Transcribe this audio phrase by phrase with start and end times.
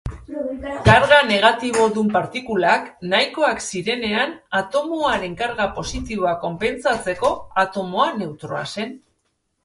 [0.85, 7.31] Karga negatibodun partikulak nahikoak zirenean atomoaren karga positiboa konpentsatzeko,
[7.65, 8.97] atomoa neutroa zen.